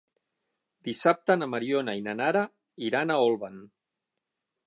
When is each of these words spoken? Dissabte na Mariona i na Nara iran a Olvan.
Dissabte 0.87 1.35
na 1.41 1.49
Mariona 1.51 1.95
i 2.01 2.01
na 2.09 2.17
Nara 2.23 2.43
iran 2.87 3.13
a 3.17 3.21
Olvan. 3.27 3.63